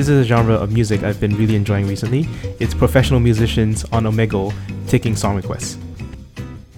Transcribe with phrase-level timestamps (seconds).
[0.00, 2.26] This is a genre of music I've been really enjoying recently.
[2.58, 4.54] It's professional musicians on Omegle
[4.88, 5.76] taking song requests.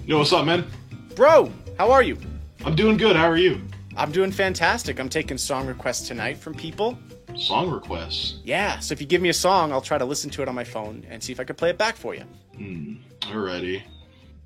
[0.05, 0.67] Yo, what's up, man?
[1.15, 2.17] Bro, how are you?
[2.65, 3.15] I'm doing good.
[3.15, 3.61] How are you?
[3.95, 4.99] I'm doing fantastic.
[4.99, 6.99] I'm taking song requests tonight from people.
[7.37, 8.41] Song requests.
[8.43, 10.55] Yeah, so if you give me a song, I'll try to listen to it on
[10.55, 12.25] my phone and see if I can play it back for you.
[12.57, 12.95] Hmm.
[13.21, 13.83] Alrighty.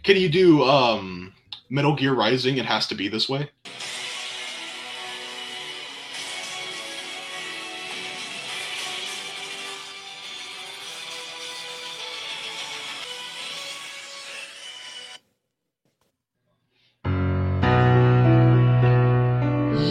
[0.04, 1.34] Can you do um
[1.72, 2.58] Metal Gear Rising?
[2.58, 3.50] It has to be this way.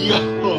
[0.07, 0.56] Yo.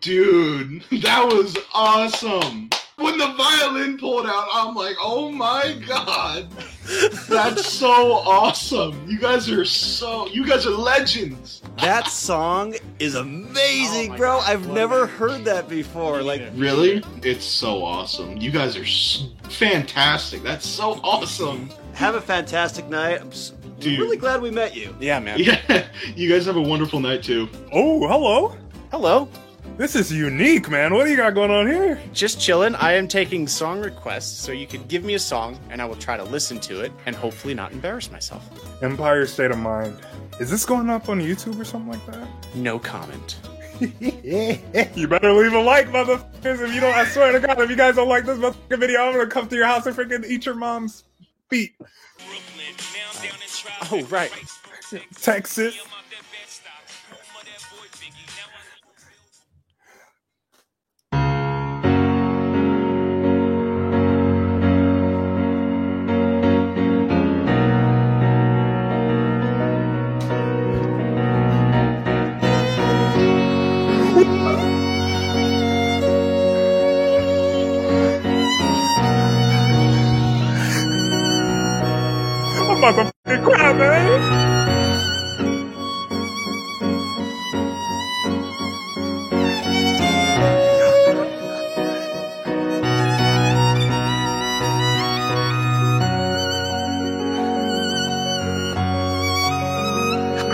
[0.00, 2.70] Dude, that was awesome.
[2.96, 6.48] When the violin pulled out, I'm like, oh my god.
[7.28, 9.08] That's so awesome.
[9.08, 11.62] You guys are so you guys are legends.
[11.78, 14.28] That song is amazing, Oh bro.
[14.38, 15.10] God, I've never it.
[15.10, 16.22] heard that before.
[16.22, 17.04] Like, Really?
[17.22, 18.36] It's so awesome.
[18.38, 20.42] You guys are s- fantastic.
[20.42, 21.70] That's so awesome.
[21.94, 23.20] have a fantastic night.
[23.20, 24.00] I'm s- Dude.
[24.00, 24.92] really glad we met you.
[24.98, 25.38] Yeah, man.
[25.40, 27.48] Yeah, you guys have a wonderful night too.
[27.72, 28.56] Oh, hello.
[28.90, 29.28] Hello.
[29.78, 30.92] This is unique, man.
[30.92, 32.00] What do you got going on here?
[32.12, 32.74] Just chillin'.
[32.80, 35.94] I am taking song requests, so you could give me a song and I will
[35.94, 38.44] try to listen to it and hopefully not embarrass myself.
[38.82, 39.96] Empire State of Mind.
[40.40, 42.28] Is this going up on YouTube or something like that?
[42.56, 43.36] No comment.
[43.80, 46.60] you better leave a like, motherfuckers.
[46.60, 49.02] If you don't, I swear to God, if you guys don't like this motherfucking video,
[49.02, 51.04] I'm gonna come to your house and freaking eat your mom's
[51.50, 51.76] feet.
[53.92, 54.32] Oh, right.
[55.14, 55.78] Texas.
[82.78, 83.12] About
[83.42, 84.48] cry, man.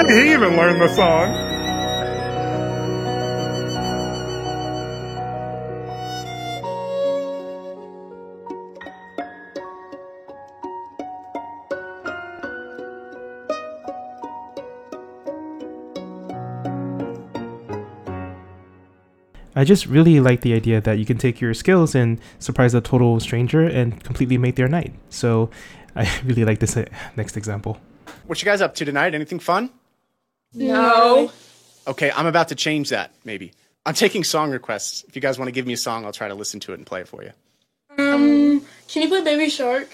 [0.08, 1.43] He even learned the song.
[19.56, 22.80] I just really like the idea that you can take your skills and surprise a
[22.80, 24.92] total stranger and completely make their night.
[25.10, 25.50] So
[25.96, 27.78] I really like this uh, next example.
[28.26, 29.14] What you guys up to tonight?
[29.14, 29.70] Anything fun?
[30.52, 31.30] No.
[31.86, 33.52] Okay, I'm about to change that, maybe.
[33.86, 35.04] I'm taking song requests.
[35.08, 36.76] If you guys want to give me a song, I'll try to listen to it
[36.76, 37.32] and play it for you.
[37.98, 39.88] Um, can you play Baby Shark?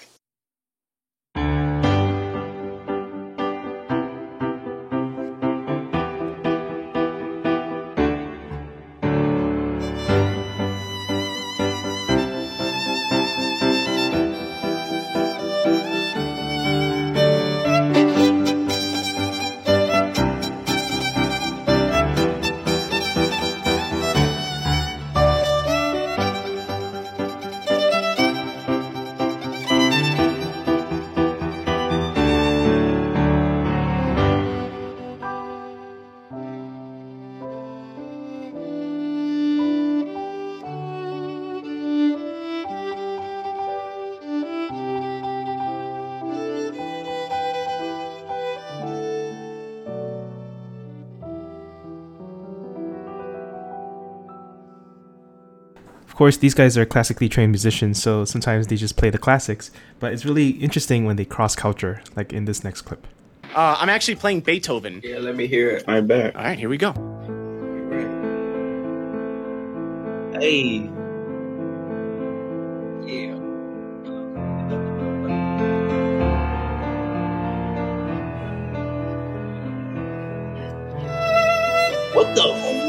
[56.21, 59.71] course, these guys are classically trained musicians, so sometimes they just play the classics.
[59.99, 63.07] But it's really interesting when they cross culture, like in this next clip.
[63.55, 65.01] Uh, I'm actually playing Beethoven.
[65.03, 65.83] Yeah, let me hear it.
[65.87, 66.35] I bet.
[66.35, 66.91] All right, here we go.
[70.39, 70.91] Hey.
[73.03, 73.35] Yeah.
[82.13, 82.81] What the?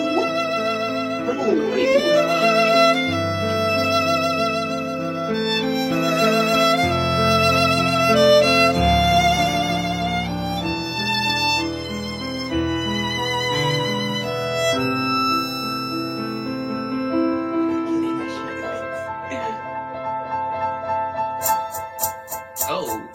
[22.75, 23.07] Oh.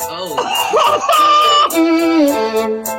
[0.00, 0.34] Oh.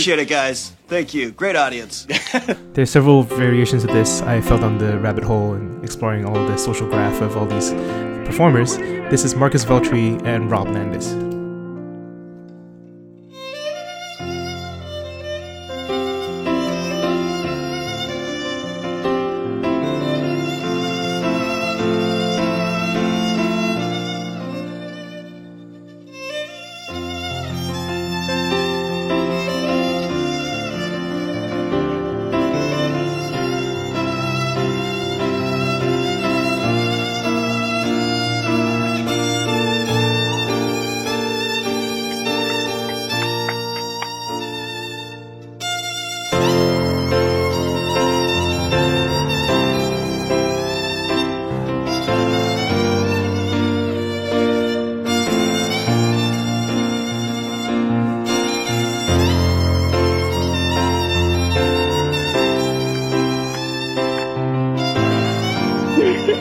[0.00, 0.72] Appreciate it, guys.
[0.88, 1.30] Thank you.
[1.30, 2.06] Great audience.
[2.72, 4.22] There's several variations of this.
[4.22, 7.72] I fell down the rabbit hole and exploring all the social graph of all these
[8.26, 8.78] performers.
[8.78, 11.29] This is Marcus Veltri and Rob Landes.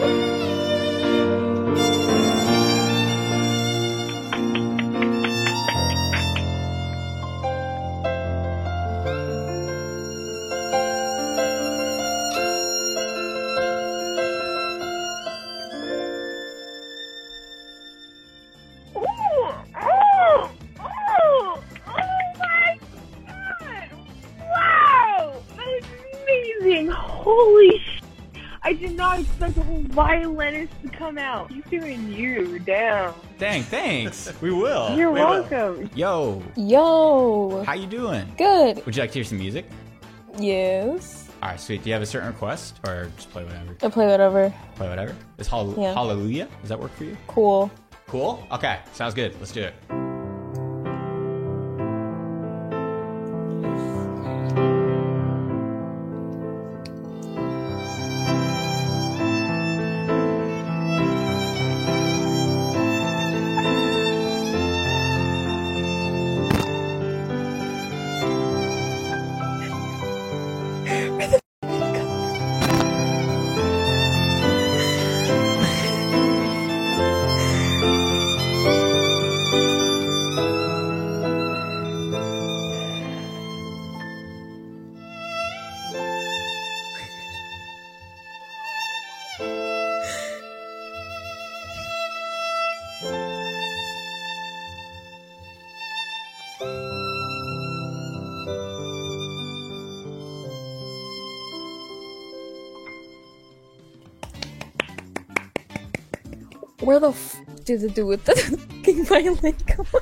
[0.01, 1.49] 嗯。
[29.40, 31.50] Expect a whole violinist to come out.
[31.52, 33.14] You doing you, damn.
[33.38, 34.32] Dang, thanks.
[34.42, 34.96] We will.
[34.98, 35.30] You're We will.
[35.50, 35.90] welcome.
[35.96, 37.64] Yo, Yo.
[37.66, 38.28] how you doing?
[38.38, 38.86] Good.
[38.86, 39.66] Would you like to hear some music?
[40.38, 41.30] Yes.
[41.42, 41.84] All right, sweet.
[41.84, 43.76] Do you have a certain request, or just play whatever?
[43.82, 44.54] I play whatever.
[44.76, 45.16] Play whatever.
[45.38, 45.94] Is hall- Yeah.
[45.94, 46.48] Hallelujah?
[46.62, 47.18] Does that work for you?
[47.28, 47.72] Cool.
[48.08, 48.46] Cool.
[48.52, 49.34] Okay, sounds good.
[49.40, 49.74] Let's do it.
[106.80, 108.36] Where the f did it do with the
[108.86, 110.02] fucking violin come on?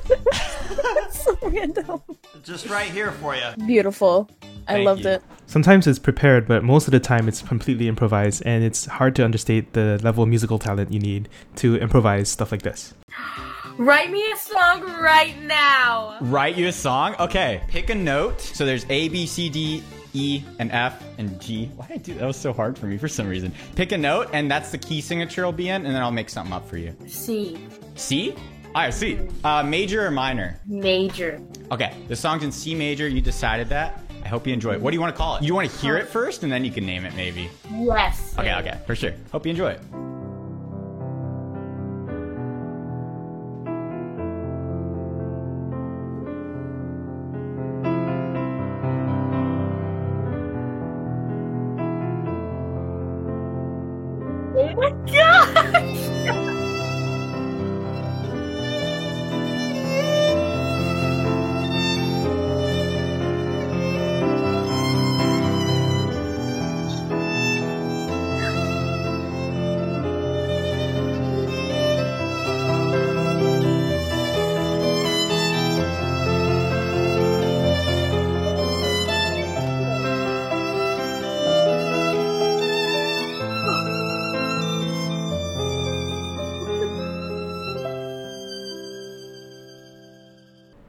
[0.94, 2.02] That's so random.
[2.42, 3.66] Just right here for you.
[3.66, 4.30] Beautiful.
[4.68, 5.10] I Thank loved you.
[5.10, 5.22] it.
[5.46, 9.24] Sometimes it's prepared, but most of the time it's completely improvised, and it's hard to
[9.24, 12.94] understate the level of musical talent you need to improvise stuff like this.
[13.78, 16.18] Write me a song right now.
[16.20, 17.14] Write you a song?
[17.18, 18.40] Okay, pick a note.
[18.40, 21.70] So there's A, B, C, D, E, and F, and G.
[21.76, 22.26] Why did I do that?
[22.26, 23.52] was so hard for me for some reason.
[23.76, 26.28] Pick a note, and that's the key signature I'll be in, and then I'll make
[26.30, 26.94] something up for you.
[27.06, 27.58] C.
[27.94, 28.34] C?
[28.68, 29.18] Alright, sweet.
[29.44, 30.60] Uh, major or minor?
[30.66, 31.40] Major.
[31.72, 33.08] Okay, the song's in C major.
[33.08, 34.00] You decided that.
[34.24, 34.80] I hope you enjoy it.
[34.80, 35.42] What do you want to call it?
[35.42, 37.48] You want to hear it first, and then you can name it, maybe.
[37.72, 38.34] Yes.
[38.38, 39.14] Okay, okay, for sure.
[39.32, 39.80] Hope you enjoy it.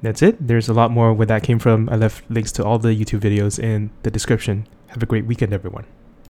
[0.09, 0.47] That's it.
[0.47, 1.87] There's a lot more where that came from.
[1.87, 4.65] I left links to all the YouTube videos in the description.
[4.87, 5.85] Have a great weekend, everyone.